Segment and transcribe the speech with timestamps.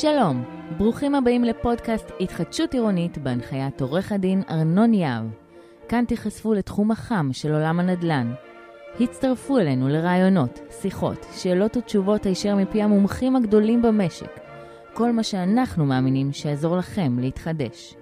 [0.00, 0.44] שלום,
[0.76, 5.24] ברוכים הבאים לפודקאסט התחדשות עירונית בהנחיית עורך הדין ארנון יהב.
[5.88, 8.34] כאן תיחשפו לתחום החם של עולם הנדל"ן.
[9.00, 14.40] הצטרפו אלינו לרעיונות, שיחות, שאלות ותשובות הישר מפי המומחים הגדולים במשק.
[14.94, 17.94] כל מה שאנחנו מאמינים שיעזור לכם להתחדש.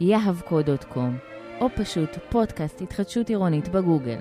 [0.00, 1.10] יהבco.com,
[1.60, 4.18] או פשוט פודקאסט התחדשות עירונית בגוגל.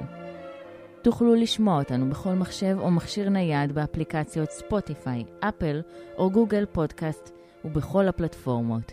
[1.05, 5.81] תוכלו לשמוע אותנו בכל מחשב או מכשיר נייד באפליקציות ספוטיפיי, אפל
[6.17, 7.29] או גוגל פודקאסט
[7.65, 8.91] ובכל הפלטפורמות.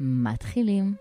[0.00, 0.94] מתחילים.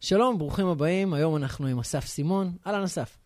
[0.00, 1.14] שלום, ברוכים הבאים.
[1.14, 2.52] היום אנחנו עם אסף סימון.
[2.66, 3.18] אהלן, אסף.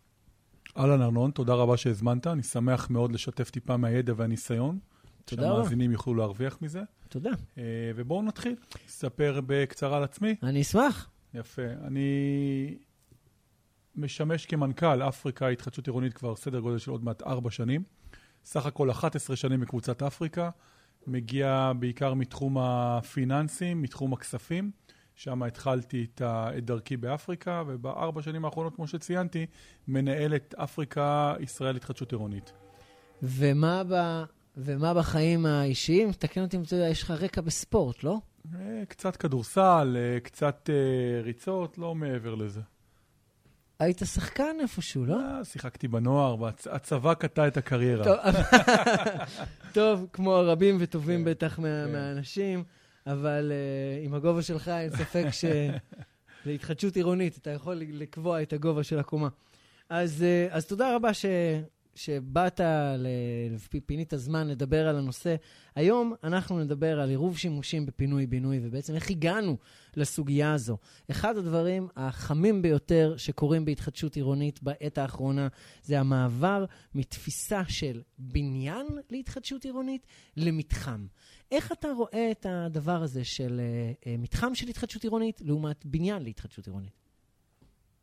[0.78, 2.26] אהלן ארנון, תודה רבה שהזמנת.
[2.26, 4.78] אני שמח מאוד לשתף טיפה מהידע והניסיון.
[5.26, 5.54] תודה רבה.
[5.54, 6.82] שהמאזינים יוכלו להרוויח מזה.
[7.08, 7.30] תודה.
[7.58, 7.62] אה,
[7.96, 8.54] ובואו נתחיל.
[8.88, 10.36] אספר בקצרה על עצמי.
[10.42, 11.10] אני אשמח.
[11.34, 11.62] יפה.
[11.86, 12.78] אני
[13.96, 17.82] משמש כמנכ"ל אפריקה התחדשות עירונית כבר סדר גודל של עוד מעט ארבע שנים.
[18.44, 20.50] סך הכל 11 שנים בקבוצת אפריקה.
[21.06, 24.70] מגיע בעיקר מתחום הפיננסים, מתחום הכספים.
[25.14, 26.22] שם התחלתי את,
[26.62, 29.46] דרכי באפריקה, ובארבע שנים האחרונות, כמו שציינתי,
[29.88, 32.52] מנהל את אפריקה ישראל התחדשות עירונית.
[33.22, 33.94] ומה, ב...
[34.56, 36.12] ומה בחיים האישיים?
[36.12, 38.18] תקן אותי אם אתה יודע, יש לך רקע בספורט, לא?
[38.54, 42.60] אה, קצת כדורסל, אה, קצת אה, ריצות, לא מעבר לזה.
[43.78, 45.44] היית שחקן איפשהו, לא?
[45.44, 48.32] שיחקתי בנוער, והצבא קטע את הקריירה.
[49.72, 51.92] טוב, כמו רבים וטובים כן, בטח כן.
[51.92, 52.64] מהאנשים,
[53.06, 53.52] אבל
[54.04, 55.26] עם הגובה שלך אין ספק
[56.44, 59.28] שלהתחדשות עירונית אתה יכול לקבוע את הגובה של הקומה.
[59.88, 61.26] אז, אז תודה רבה ש,
[61.96, 62.60] שבאת,
[63.74, 65.36] ופינית זמן לדבר על הנושא.
[65.74, 69.56] היום אנחנו נדבר על עירוב שימושים בפינוי-בינוי, ובעצם איך הגענו
[69.96, 70.76] לסוגיה הזו.
[71.10, 75.48] אחד הדברים החמים ביותר שקורים בהתחדשות עירונית בעת האחרונה
[75.82, 76.64] זה המעבר
[76.94, 80.06] מתפיסה של בניין להתחדשות עירונית
[80.36, 81.06] למתחם.
[81.50, 86.22] איך אתה רואה את הדבר הזה של uh, uh, מתחם של התחדשות עירונית לעומת בניין
[86.22, 87.05] להתחדשות עירונית?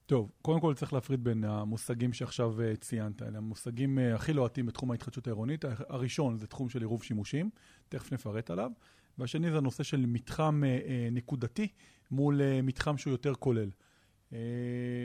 [0.06, 3.22] טוב, קודם כל צריך להפריד בין המושגים שעכשיו אה, ציינת.
[3.22, 5.66] אלה המושגים אה, הכי לוהטים בתחום ההתחדשות העירונית.
[5.90, 7.50] הראשון זה תחום של עירוב שימושים,
[7.90, 8.72] תכף נפרט עליו.
[9.18, 11.68] והשני זה הנושא של מתחם אה, נקודתי
[12.12, 13.70] מול מתחם שהוא יותר כולל.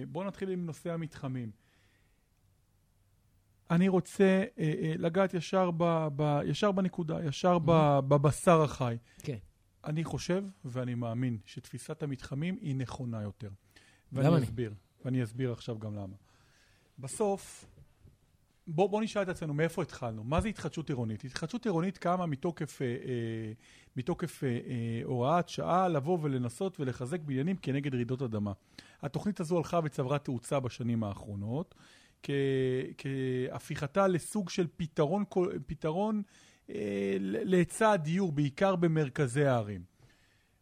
[0.08, 1.50] בואו נתחיל עם נושא המתחמים.
[3.70, 4.44] אני רוצה
[4.98, 8.96] לגעת ישר, ב, ב, ישר בנקודה, ישר ב, בבשר החי.
[9.18, 9.36] כן.
[9.84, 13.50] אני חושב ואני מאמין שתפיסת המתחמים היא נכונה יותר.
[14.12, 14.74] ואני אני.
[15.04, 16.16] ואני אסביר עכשיו גם למה.
[16.98, 17.64] בסוף,
[18.66, 20.24] בוא, בוא נשאל את עצמנו מאיפה התחלנו.
[20.24, 21.24] מה זה התחדשות עירונית?
[21.24, 23.52] התחדשות עירונית קמה מתוקף, אה, אה,
[23.96, 28.52] מתוקף אה, אה, הוראת שעה לבוא ולנסות ולחזק בניינים כנגד רעידות אדמה.
[29.02, 31.74] התוכנית הזו הלכה וצברה תאוצה בשנים האחרונות,
[32.22, 32.30] כ,
[32.98, 35.24] כהפיכתה לסוג של פתרון,
[35.66, 36.22] פתרון
[36.70, 39.97] אה, להיצע הדיור, בעיקר במרכזי הערים.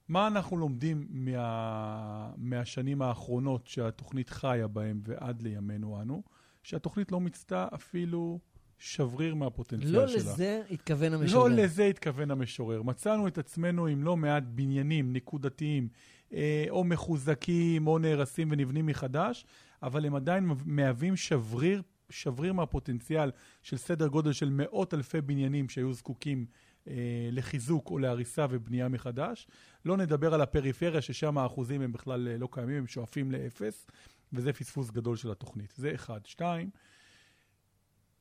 [0.08, 6.22] מה אנחנו לומדים מה, מהשנים האחרונות שהתוכנית חיה בהם ועד לימינו אנו?
[6.62, 8.38] שהתוכנית לא מיצתה אפילו
[8.78, 10.16] שבריר מהפוטנציאל לא שלה.
[10.16, 11.48] לזה התכוון המשורר.
[11.48, 12.82] לא לזה התכוון המשורר.
[12.82, 15.88] מצאנו את עצמנו עם לא מעט בניינים נקודתיים,
[16.32, 19.46] אה, או מחוזקים, או נהרסים ונבנים מחדש,
[19.82, 23.30] אבל הם עדיין מהווים שבריר, שבריר מהפוטנציאל
[23.62, 26.46] של סדר גודל של מאות אלפי בניינים שהיו זקוקים
[26.88, 29.48] אה, לחיזוק או להריסה ובנייה מחדש.
[29.84, 33.86] לא נדבר על הפריפריה, ששם האחוזים הם בכלל אה, לא קיימים, הם שואפים לאפס,
[34.32, 35.74] וזה פספוס גדול של התוכנית.
[35.76, 36.26] זה אחד.
[36.26, 36.70] שתיים,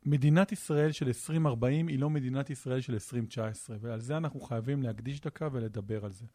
[0.06, 5.22] מדינת ישראל של 2040 היא לא מדינת ישראל של 2019, ועל זה אנחנו חייבים להקדיש
[5.22, 6.26] דקה ולדבר על זה.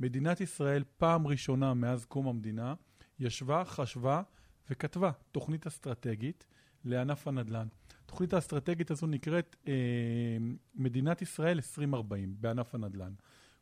[0.00, 2.74] מדינת ישראל, פעם ראשונה מאז קום המדינה,
[3.18, 4.22] ישבה, חשבה
[4.70, 6.46] וכתבה תוכנית אסטרטגית
[6.88, 7.66] לענף הנדל"ן.
[8.04, 9.72] התוכנית האסטרטגית הזו נקראת אה,
[10.74, 13.12] מדינת ישראל 2040 בענף הנדל"ן.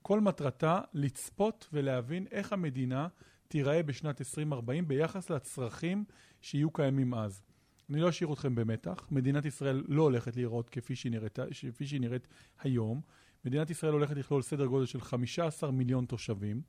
[0.02, 3.08] כל מטרתה לצפות ולהבין איך המדינה
[3.48, 6.04] תיראה בשנת 2040 ביחס לצרכים
[6.40, 7.42] שיהיו קיימים אז.
[7.90, 11.38] אני לא אשאיר אתכם במתח, מדינת ישראל לא הולכת להיראות כפי שהיא נראית,
[11.72, 12.28] כפי שהיא נראית
[12.60, 13.00] היום.
[13.44, 16.62] מדינת ישראל הולכת לכלול סדר גודל של 15 מיליון תושבים.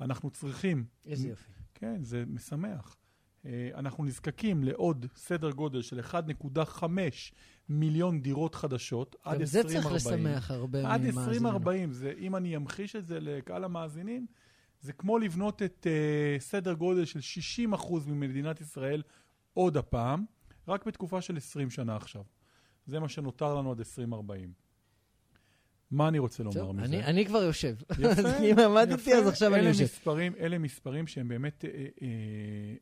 [0.00, 1.52] אנחנו צריכים איזה יופי.
[1.74, 2.96] כן, זה משמח.
[3.46, 6.84] אה, אנחנו נזקקים לעוד סדר גודל של 1.5
[7.68, 9.98] מיליון דירות חדשות עד גם זה 2040.
[9.98, 11.28] צריך לשמח הרבה עד ממאזיננו.
[11.28, 14.26] 2040, זה, אם אני אמחיש את זה לקהל המאזינים,
[14.80, 17.20] זה כמו לבנות את uh, סדר גודל של
[17.72, 19.02] 60% ממדינת ישראל
[19.54, 20.24] עוד הפעם,
[20.68, 22.22] רק בתקופה של 20 שנה עכשיו.
[22.86, 24.65] זה מה שנותר לנו עד 2040.
[25.90, 26.84] מה אני רוצה לומר מזה?
[26.84, 27.76] אני, אני כבר יושב.
[27.98, 29.28] יפה, אם עמדתי, אז.
[29.28, 29.84] עכשיו אני יושב.
[29.84, 32.08] מספרים, אלה מספרים שהם באמת אה, אה,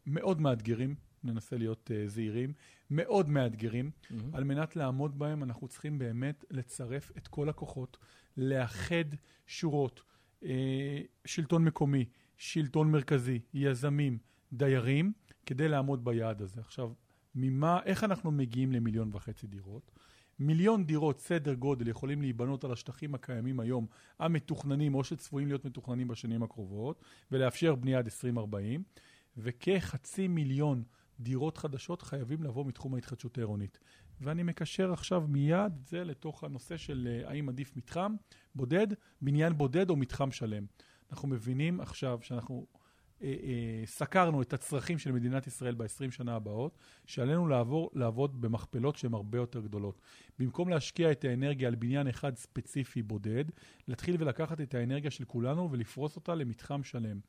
[0.07, 2.53] מאוד מאתגרים, ננסה להיות אה, זהירים,
[2.91, 3.91] מאוד מאתגרים.
[4.33, 7.99] על מנת לעמוד בהם, אנחנו צריכים באמת לצרף את כל הכוחות,
[8.37, 9.05] לאחד
[9.47, 10.03] שורות,
[10.45, 12.05] אה, שלטון מקומי,
[12.39, 14.19] שלטון מרכזי, יזמים,
[14.53, 15.13] דיירים,
[15.47, 16.61] כדי לעמוד ביעד הזה.
[16.61, 16.93] עכשיו,
[17.35, 19.91] ממה, איך אנחנו מגיעים למיליון וחצי דירות?
[20.39, 23.87] מיליון דירות סדר גודל יכולים להיבנות על השטחים הקיימים היום,
[24.19, 27.03] המתוכננים או שצפויים להיות מתוכננים בשנים הקרובות,
[27.33, 28.83] ולאפשר בנייה עד 2040,
[29.37, 30.83] וכחצי מיליון
[31.21, 33.79] דירות חדשות חייבים לבוא מתחום ההתחדשות העירונית.
[34.21, 38.15] ואני מקשר עכשיו מיד זה לתוך הנושא של אה, האם עדיף מתחם
[38.55, 38.87] בודד,
[39.21, 40.67] בניין בודד או מתחם שלם.
[41.13, 42.67] אנחנו מבינים עכשיו שאנחנו
[43.85, 49.39] סקרנו את הצרכים של מדינת ישראל ב-20 שנה הבאות, שעלינו לעבור, לעבוד במכפלות שהן הרבה
[49.39, 50.01] יותר גדולות.
[50.39, 53.45] במקום להשקיע את האנרגיה על בניין אחד ספציפי בודד,
[53.89, 57.21] להתחיל ולקחת את האנרגיה של כולנו ולפרוס אותה למתחם שלם.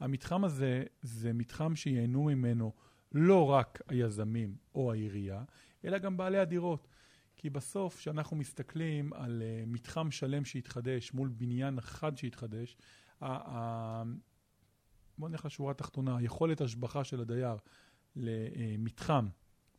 [0.00, 2.72] המתחם הזה זה מתחם שייהנו ממנו
[3.12, 5.42] לא רק היזמים או העירייה,
[5.84, 6.88] אלא גם בעלי הדירות.
[7.36, 12.76] כי בסוף, כשאנחנו מסתכלים על uh, מתחם שלם שהתחדש מול בניין אחד שהתחדש,
[15.18, 17.56] בואו נלך לשורה התחתונה, היכולת השבחה של הדייר
[18.16, 19.26] למתחם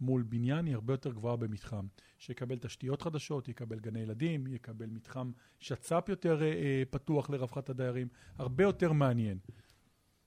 [0.01, 1.87] מול בניין היא הרבה יותר גבוהה במתחם.
[2.17, 8.63] שיקבל תשתיות חדשות, יקבל גני ילדים, יקבל מתחם שצ"פ יותר uh, פתוח לרווחת הדיירים, הרבה
[8.63, 9.37] יותר מעניין.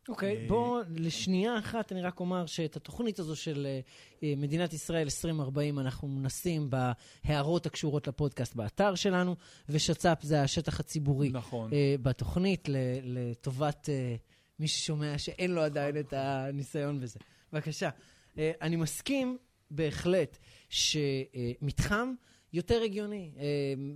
[0.09, 3.81] אוקיי, אה, בוא לשנייה אחת אני רק אומר שאת התוכנית הזו של אה,
[4.23, 9.37] אה, מדינת ישראל 2040 אנחנו נשים בהערות הקשורות לפודקאסט באתר שלנו,
[9.69, 11.73] ושצ"פ זה השטח הציבורי נכון.
[11.73, 12.69] אה, בתוכנית
[13.03, 14.17] לטובת אה,
[14.59, 17.19] מי ששומע שאין לו עדיין את הניסיון בזה.
[17.53, 17.91] בבקשה.
[18.39, 19.39] אה, אני מסכים
[19.71, 20.39] בהחלט
[20.69, 22.15] שמתחם
[22.53, 23.33] יותר הגיוני.
[23.39, 23.45] אה,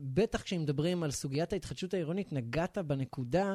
[0.02, 3.54] בטח כשמדברים על סוגיית ההתחדשות העירונית, נגעת בנקודה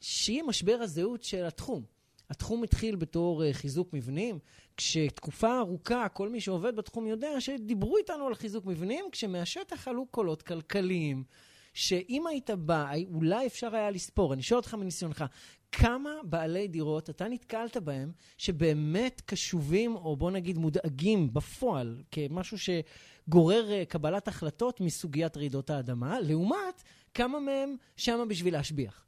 [0.00, 1.84] שהיא משבר הזהות של התחום.
[2.30, 4.38] התחום התחיל בתור uh, חיזוק מבנים,
[4.76, 10.42] כשתקופה ארוכה כל מי שעובד בתחום יודע שדיברו איתנו על חיזוק מבנים, כשמהשטח עלו קולות
[10.42, 11.24] כלכליים,
[11.74, 15.24] שאם היית בא, אולי אפשר היה לספור, אני שואל אותך מניסיונך,
[15.72, 23.68] כמה בעלי דירות אתה נתקלת בהם שבאמת קשובים, או בוא נגיד מודאגים בפועל, כמשהו שגורר
[23.68, 26.82] uh, קבלת החלטות מסוגיית רעידות האדמה, לעומת
[27.14, 29.06] כמה מהם שמה בשביל להשביח?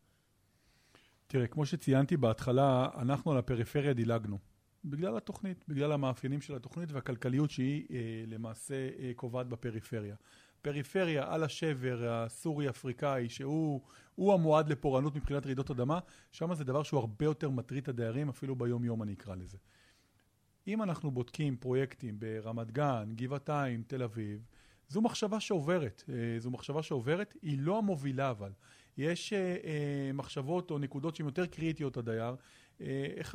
[1.26, 4.38] תראה, כמו שציינתי בהתחלה, אנחנו על הפריפריה דילגנו.
[4.84, 10.16] בגלל התוכנית, בגלל המאפיינים של התוכנית והכלכליות שהיא אה, למעשה אה, קובעת בפריפריה.
[10.62, 13.80] פריפריה על השבר הסורי-אפריקאי, שהוא
[14.14, 15.98] הוא המועד לפורענות מבחינת רעידות אדמה,
[16.32, 19.58] שם זה דבר שהוא הרבה יותר מטריד את הדיירים, אפילו ביום-יום אני אקרא לזה.
[20.66, 24.46] אם אנחנו בודקים פרויקטים ברמת גן, גבעתיים, תל אביב,
[24.88, 26.04] זו מחשבה שעוברת.
[26.08, 28.52] אה, זו מחשבה שעוברת, היא לא המובילה אבל.
[28.96, 32.34] יש אה, אה, מחשבות או נקודות שהן יותר קריטיות לדייר,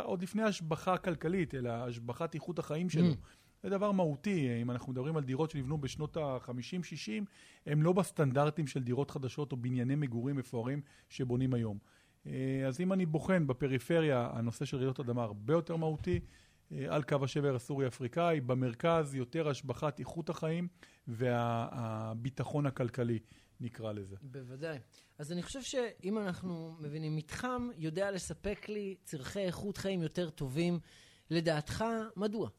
[0.03, 3.11] עוד לפני השבחה כלכלית, אלא השבחת איכות החיים שלו.
[3.11, 3.15] Mm.
[3.63, 7.25] זה דבר מהותי, אה, אם אנחנו מדברים על דירות שנבנו בשנות ה-50-60,
[7.65, 11.77] הם לא בסטנדרטים של דירות חדשות או בנייני מגורים מפוארים שבונים היום.
[12.27, 16.19] אה, אז אם אני בוחן בפריפריה, הנושא של רעידות אדמה הרבה יותר מהותי,
[16.71, 20.67] אה, על קו השבר הסורי-אפריקאי, במרכז יותר השבחת איכות החיים
[21.07, 23.19] והביטחון הכלכלי,
[23.59, 24.15] נקרא לזה.
[24.21, 24.77] בוודאי.
[25.17, 30.79] אז אני חושב שאם אנחנו מבינים, מתחם יודע לספק לי צורכי איכות חיים יותר טובים.
[31.29, 31.83] לדעתך,
[32.15, 32.49] מדוע?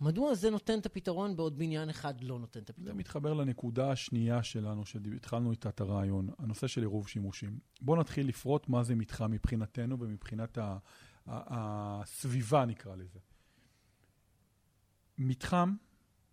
[0.00, 2.96] מדוע זה נותן את הפתרון בעוד בניין אחד לא נותן את זה הפתרון?
[2.96, 7.58] מתחבר לנקודה השנייה שלנו, שהתחלנו איתה את הרעיון, הנושא של עירוב שימושים.
[7.80, 10.78] בואו נתחיל לפרוט מה זה מתחם מבחינתנו ומבחינת ה-
[11.26, 13.18] ה- הסביבה, נקרא לזה.
[15.18, 15.74] מתחם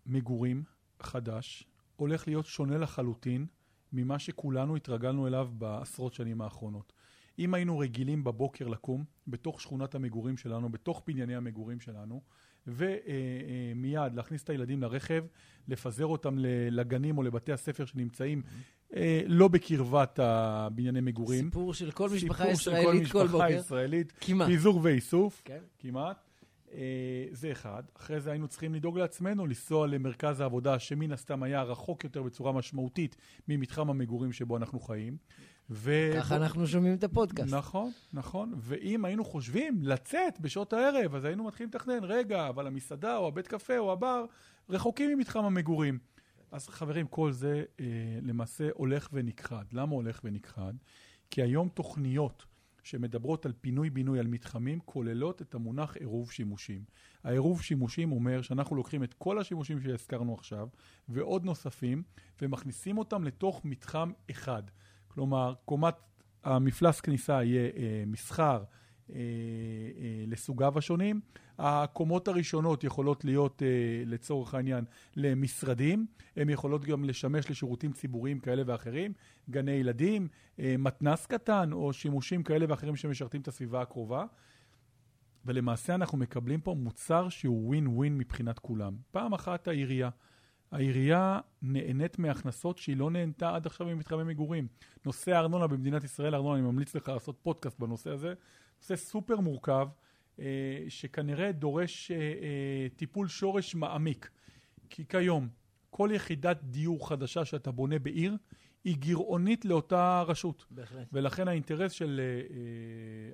[0.06, 0.64] מגורים
[1.02, 1.64] חדש
[1.96, 3.46] הולך להיות שונה לחלוטין
[3.92, 6.92] ממה שכולנו התרגלנו אליו בעשרות שנים האחרונות.
[7.38, 12.20] אם היינו רגילים בבוקר לקום בתוך שכונת המגורים שלנו, בתוך בנייני המגורים שלנו,
[12.66, 15.24] ומיד להכניס את הילדים לרכב,
[15.68, 16.36] לפזר אותם
[16.70, 18.42] לגנים או לבתי הספר שנמצאים
[18.94, 21.44] אה, לא בקרבת הבנייני מגורים.
[21.44, 23.50] סיפור של כל משפחה סיפור של ישראלית כל משפחה בוקר.
[23.50, 24.48] ישראלית, כמעט.
[24.48, 25.60] פיזור ואיסוף, כן.
[25.78, 26.16] כמעט.
[26.72, 27.82] אה, זה אחד.
[27.96, 32.52] אחרי זה היינו צריכים לדאוג לעצמנו, לנסוע למרכז העבודה, שמן הסתם היה רחוק יותר בצורה
[32.52, 33.16] משמעותית
[33.48, 35.16] ממתחם המגורים שבו אנחנו חיים.
[35.70, 36.10] ו...
[36.14, 37.54] ככה אנחנו שומעים את הפודקאסט.
[37.54, 38.54] נכון, נכון.
[38.56, 43.46] ואם היינו חושבים לצאת בשעות הערב, אז היינו מתחילים לתכנן, רגע, אבל המסעדה או הבית
[43.46, 44.24] קפה או הבר
[44.68, 45.98] רחוקים ממתחם המגורים.
[46.52, 47.84] אז חברים, כל זה אה,
[48.22, 49.64] למעשה הולך ונכחד.
[49.72, 50.72] למה הולך ונכחד?
[51.30, 52.44] כי היום תוכניות
[52.82, 56.84] שמדברות על פינוי-בינוי על מתחמים, כוללות את המונח עירוב שימושים.
[57.24, 60.68] העירוב שימושים אומר שאנחנו לוקחים את כל השימושים שהזכרנו עכשיו,
[61.08, 62.02] ועוד נוספים,
[62.42, 64.62] ומכניסים אותם לתוך מתחם אחד.
[65.16, 65.94] כלומר, קומת
[66.44, 68.62] המפלס כניסה יהיה אה, מסחר
[69.10, 71.20] אה, אה, לסוגיו השונים.
[71.58, 73.68] הקומות הראשונות יכולות להיות, אה,
[74.06, 74.84] לצורך העניין,
[75.16, 76.06] למשרדים.
[76.36, 79.12] הן יכולות גם לשמש לשירותים ציבוריים כאלה ואחרים,
[79.50, 80.28] גני ילדים,
[80.60, 84.24] אה, מתנס קטן, או שימושים כאלה ואחרים שמשרתים את הסביבה הקרובה.
[85.44, 88.96] ולמעשה אנחנו מקבלים פה מוצר שהוא ווין ווין מבחינת כולם.
[89.10, 90.10] פעם אחת העירייה.
[90.70, 94.68] העירייה נהנית מהכנסות שהיא לא נהנתה עד עכשיו ממתחמי מגורים.
[95.04, 98.34] נושא הארנונה במדינת ישראל, ארנונה, אני ממליץ לך לעשות פודקאסט בנושא הזה.
[98.80, 99.88] נושא סופר מורכב,
[100.38, 100.44] אה,
[100.88, 104.30] שכנראה דורש אה, אה, טיפול שורש מעמיק.
[104.90, 105.48] כי כיום,
[105.90, 108.36] כל יחידת דיור חדשה שאתה בונה בעיר,
[108.84, 110.66] היא גירעונית לאותה רשות.
[110.70, 111.08] בהחלט.
[111.12, 112.20] ולכן האינטרס של,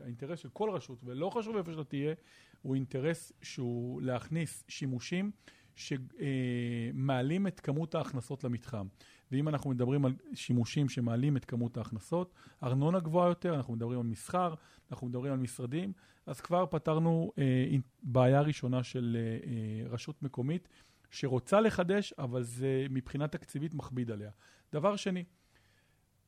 [0.05, 2.15] האינטרס של כל רשות, ולא חשוב איפה שאתה תהיה,
[2.62, 5.31] הוא אינטרס שהוא להכניס שימושים
[5.76, 8.87] שמעלים את כמות ההכנסות למתחם.
[9.33, 14.07] ואם אנחנו מדברים על שימושים שמעלים את כמות ההכנסות, ארנונה גבוהה יותר, אנחנו מדברים על
[14.07, 14.55] מסחר,
[14.91, 15.93] אנחנו מדברים על משרדים,
[16.26, 20.69] אז כבר פתרנו אה, בעיה ראשונה של אה, אה, רשות מקומית
[21.11, 24.31] שרוצה לחדש, אבל זה מבחינה תקציבית מכביד עליה.
[24.73, 25.25] דבר שני,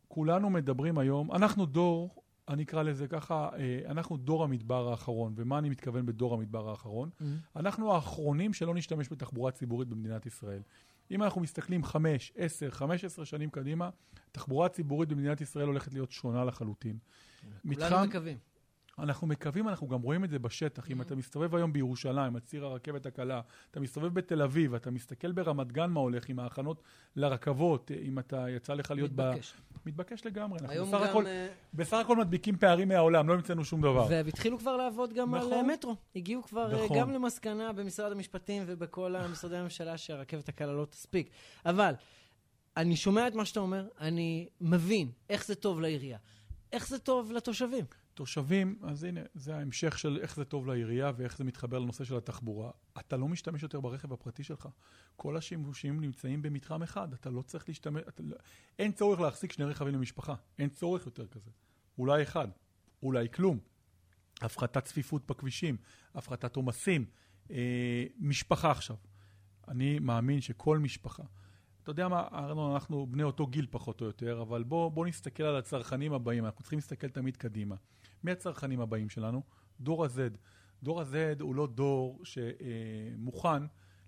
[0.08, 5.32] כולנו מדברים היום, אנחנו דור, אני אקרא לזה ככה, אה, אנחנו דור המדבר האחרון.
[5.36, 7.10] ומה אני מתכוון בדור המדבר האחרון?
[7.20, 7.24] Mm-hmm.
[7.56, 10.62] אנחנו האחרונים שלא נשתמש בתחבורה ציבורית במדינת ישראל.
[11.10, 13.90] אם אנחנו מסתכלים 5, 10, 15 שנים קדימה,
[14.32, 16.98] תחבורה ציבורית במדינת ישראל הולכת להיות שונה לחלוטין.
[17.74, 18.38] כולנו מקווים.
[18.98, 20.90] אנחנו מקווים, אנחנו גם רואים את זה בשטח.
[20.90, 25.32] אם אתה מסתובב היום בירושלים, על ציר הרכבת הקלה, אתה מסתובב בתל אביב, אתה מסתכל
[25.32, 26.82] ברמת גן מה הולך עם ההכנות
[27.16, 29.52] לרכבות, אם אתה יצא לך להיות מתבקש.
[29.52, 29.88] ב...
[29.88, 30.58] מתבקש לגמרי.
[30.58, 31.08] אנחנו היום בסך גם...
[31.08, 34.06] הכל, אה, בסך הכל מדביקים פערים מהעולם, לא המצאנו שום דבר.
[34.10, 35.52] והתחילו כבר לעבוד גם על נכון.
[35.52, 35.96] אה, מטרו.
[36.16, 36.98] הגיעו כבר אה, נכון.
[36.98, 41.30] גם למסקנה במשרד המשפטים ובכל המשרדי הממשלה שהרכבת הקלה לא תספיק.
[41.66, 41.94] אבל
[42.76, 46.18] אני שומע את מה שאתה אומר, אני מבין איך זה טוב לעירייה.
[46.72, 47.84] איך זה טוב לתושבים.
[48.14, 52.16] תושבים, אז הנה, זה ההמשך של איך זה טוב לעירייה ואיך זה מתחבר לנושא של
[52.16, 52.70] התחבורה.
[52.98, 54.68] אתה לא משתמש יותר ברכב הפרטי שלך.
[55.16, 57.12] כל השימושים נמצאים במתחם אחד.
[57.12, 58.02] אתה לא צריך להשתמש...
[58.08, 58.36] אתה, לא-
[58.78, 60.34] אין צורך להחזיק שני רכבים למשפחה.
[60.58, 61.50] אין צורך יותר כזה.
[61.98, 62.48] אולי אחד,
[63.02, 63.58] אולי כלום.
[64.40, 65.76] הפחתת צפיפות בכבישים,
[66.14, 67.04] הפחתת עומסים.
[67.50, 68.96] אה, משפחה עכשיו.
[69.68, 71.22] אני מאמין שכל משפחה,
[71.84, 75.42] אתה יודע מה, ארנון, אנחנו בני אותו גיל פחות או יותר, אבל בוא, בוא נסתכל
[75.42, 77.76] על הצרכנים הבאים, אנחנו צריכים להסתכל תמיד קדימה.
[78.24, 79.42] מי הצרכנים הבאים שלנו?
[79.80, 80.36] דור ה-Z.
[80.82, 83.62] דור ה-Z הוא לא דור שמוכן,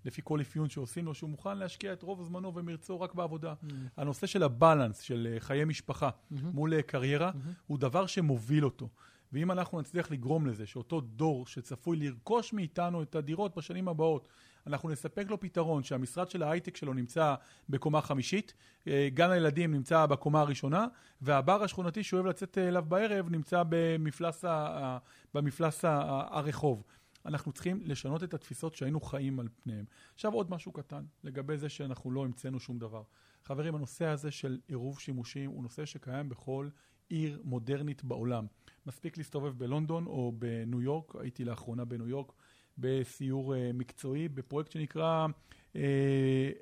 [0.05, 3.53] לפי כל אפיון שעושים לו, שהוא מוכן להשקיע את רוב זמנו ומרצו רק בעבודה.
[3.53, 3.73] Mm.
[3.97, 7.31] הנושא של הבלנס, של אה, חיי משפחה מול אה, קריירה,
[7.67, 8.89] הוא דבר שמוביל אותו.
[9.33, 14.27] ואם אנחנו נצליח לגרום לזה שאותו דור שצפוי לרכוש מאיתנו את הדירות בשנים הבאות,
[14.67, 17.35] אנחנו נספק לו פתרון שהמשרד של ההייטק שלו נמצא
[17.69, 18.53] בקומה חמישית,
[18.87, 20.87] אה, גן הילדים נמצא בקומה הראשונה,
[21.21, 24.97] והבר השכונתי שהוא אוהב לצאת אליו בערב נמצא במפלס, ה,
[25.33, 26.83] במפלס ה, הרחוב.
[27.25, 29.85] אנחנו צריכים לשנות את התפיסות שהיינו חיים על פניהם.
[30.13, 33.03] עכשיו עוד משהו קטן, לגבי זה שאנחנו לא המצאנו שום דבר.
[33.43, 36.69] חברים, הנושא הזה של עירוב שימושים הוא נושא שקיים בכל
[37.09, 38.45] עיר מודרנית בעולם.
[38.85, 42.31] מספיק להסתובב בלונדון או בניו יורק, הייתי לאחרונה בניו יורק
[42.77, 45.27] בסיור uh, מקצועי בפרויקט שנקרא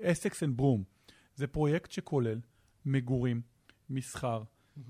[0.02, 0.84] Essex and Broome.
[1.36, 2.40] זה פרויקט שכולל
[2.86, 3.42] מגורים,
[3.90, 4.44] מסחר,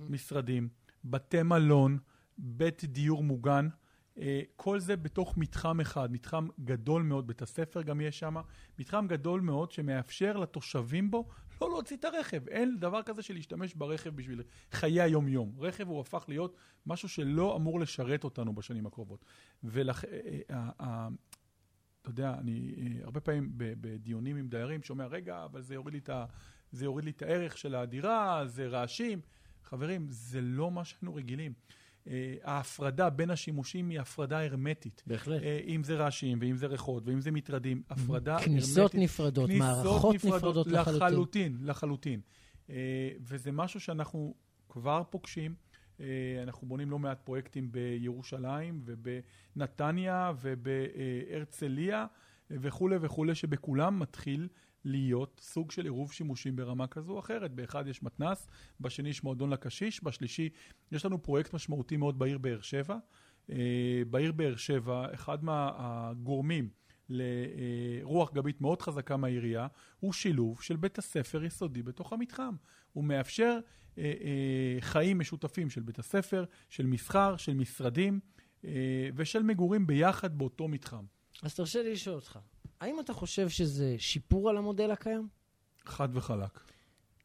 [0.10, 0.70] משרדים,
[1.06, 1.98] בתי מלון,
[2.38, 3.68] בית דיור מוגן,
[4.16, 4.20] uh,
[4.56, 8.36] כל זה בתוך מתחם אחד, מתחם גדול מאוד, בית הספר גם יש שם,
[8.80, 11.30] מתחם גדול מאוד שמאפשר לתושבים בו
[11.62, 12.48] לא להוציא את הרכב.
[12.48, 15.54] אין דבר כזה של להשתמש ברכב בשביל חיי היום-יום.
[15.60, 19.26] רכב הוא הפך להיות משהו שלא אמור לשרת אותנו בשנים הקרובות.
[19.64, 20.08] ולכן,
[20.48, 26.00] אתה יודע, אני אה, הרבה פעמים בדיונים עם דיירים שומע, רגע, אבל זה יוריד לי
[26.00, 26.26] את, ה-
[26.72, 29.22] זה יוריד לי את הערך של הדירה, זה רעשים.
[29.64, 31.54] חברים, זה לא מה שהיינו רגילים.
[32.08, 35.04] אה, ההפרדה בין השימושים היא הפרדה הרמטית.
[35.08, 35.42] בהחלט.
[35.42, 38.52] אה, אם זה רעשים, ואם זה ריחות, ואם זה מטרדים, הפרדה הרמטית.
[38.52, 40.96] כניסות נפרדות, מערכות נפרדות לחלוטין.
[40.96, 42.20] לחלוטין, לחלוטין.
[42.70, 42.76] אה,
[43.22, 44.34] וזה משהו שאנחנו
[44.70, 45.56] כבר פוגשים.
[46.44, 52.06] אנחנו בונים לא מעט פרויקטים בירושלים ובנתניה ובהרצליה
[52.50, 54.48] וכולי וכולי, שבכולם מתחיל
[54.86, 57.52] להיות סוג של עירוב שימושים ברמה כזו או אחרת.
[57.52, 58.48] באחד יש מתנ"ס,
[58.80, 60.50] בשני יש מועדון לקשיש, בשלישי
[60.92, 62.98] יש לנו פרויקט משמעותי מאוד בעיר באר שבע.
[63.50, 66.70] אה, בעיר באר שבע, אחד מהגורמים
[67.10, 69.68] לרוח גבית מאוד חזקה מהעירייה,
[70.00, 72.56] הוא שילוב של בית הספר יסודי בתוך המתחם.
[72.94, 73.60] הוא מאפשר
[73.98, 78.20] אה, אה, חיים משותפים של בית הספר, של מסחר, של משרדים
[79.16, 81.06] ושל מגורים ביחד באותו מתחם.
[81.44, 82.40] אז תרשה לי לשאול אותך,
[82.82, 85.28] האם אתה חושב שזה שיפור על המודל הקיים?
[85.86, 86.60] חד וחלק.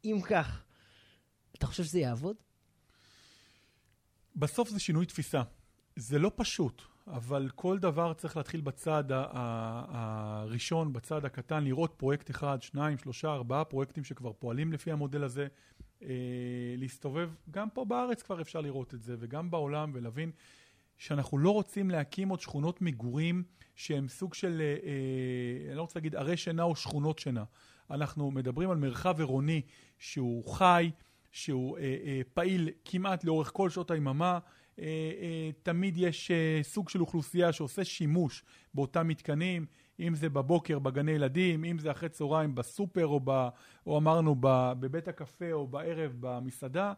[0.04, 0.62] אם כך,
[1.58, 2.36] אתה חושב שזה יעבוד?
[4.36, 5.42] בסוף זה שינוי תפיסה.
[5.96, 12.62] זה לא פשוט, אבל כל דבר צריך להתחיל בצד הראשון, בצד הקטן, לראות פרויקט אחד,
[12.62, 15.46] שניים, שלושה, ארבעה פרויקטים שכבר פועלים לפי המודל הזה.
[16.02, 16.08] אה,
[16.76, 20.30] להסתובב, גם פה בארץ כבר אפשר לראות את זה, וגם בעולם, ולהבין
[21.00, 23.42] שאנחנו לא רוצים להקים עוד שכונות מגורים
[23.74, 27.44] שהם סוג של, אה, אה, אני לא רוצה להגיד ערי שינה או שכונות שינה.
[27.90, 29.62] אנחנו מדברים על מרחב עירוני
[29.98, 30.90] שהוא חי,
[31.32, 34.38] שהוא אה, פעיל כמעט לאורך כל שעות היממה.
[35.62, 36.30] תמיד יש
[36.62, 39.66] סוג של אוכלוסייה שעושה שימוש באותם מתקנים,
[40.00, 43.48] אם זה בבוקר בגני ילדים, אם זה אחרי צהריים בסופר או, ב,
[43.86, 46.92] או אמרנו בבית הקפה או בערב במסעדה.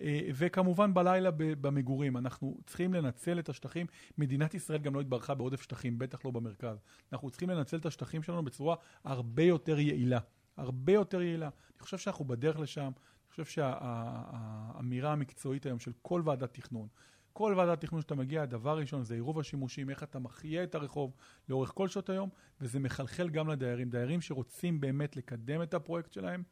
[0.00, 2.16] אה, וכמובן בלילה במגורים.
[2.16, 3.86] אנחנו צריכים לנצל את השטחים.
[4.18, 6.76] מדינת ישראל גם לא התברכה בעודף שטחים, בטח לא במרכז.
[7.12, 10.18] אנחנו צריכים לנצל את השטחים שלנו בצורה הרבה יותר יעילה.
[10.56, 11.46] הרבה יותר יעילה.
[11.46, 12.82] אני חושב שאנחנו בדרך לשם.
[12.82, 16.88] אני חושב שהאמירה המקצועית היום של כל ועדת תכנון,
[17.32, 21.14] כל ועדת תכנון שאתה מגיע, הדבר הראשון זה עירוב השימושים, איך אתה מחיה את הרחוב
[21.48, 22.28] לאורך כל שעות היום,
[22.60, 23.90] וזה מחלחל גם לדיירים.
[23.90, 26.42] דיירים שרוצים באמת לקדם את הפרויקט שלהם,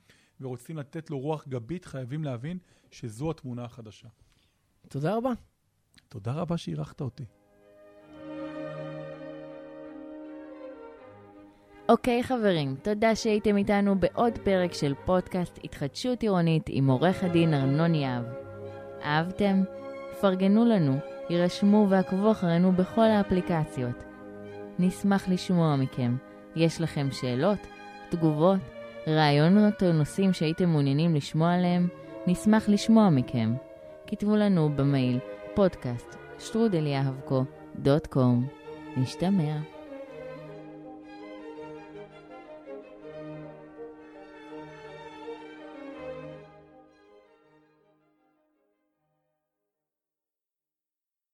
[0.40, 2.58] ורוצים לתת לו רוח גבית, חייבים להבין
[2.90, 4.08] שזו התמונה החדשה.
[4.88, 5.30] תודה רבה.
[6.08, 7.24] תודה רבה שאירחת אותי.
[11.88, 17.54] אוקיי okay, חברים, תודה שהייתם איתנו בעוד פרק של פודקאסט התחדשות עירונית עם עורך הדין
[17.54, 18.24] ארנון יהב.
[19.02, 19.62] אהבתם?
[20.20, 20.98] פרגנו לנו,
[21.30, 24.04] יירשמו ועקבו אחרינו בכל האפליקציות.
[24.78, 26.16] נשמח לשמוע מכם.
[26.56, 27.58] יש לכם שאלות?
[28.10, 28.73] תגובות?
[29.08, 31.88] רעיונות או נושאים שהייתם מעוניינים לשמוע עליהם?
[32.26, 33.54] נשמח לשמוע מכם.
[34.06, 35.18] כתבו לנו במייל
[35.54, 36.86] פודקאסט שטרודל.
[38.96, 39.73] נשתמע.